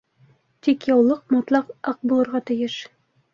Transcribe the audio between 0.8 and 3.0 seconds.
яулыҡ мотлаҡ аҡ булырға тейеш.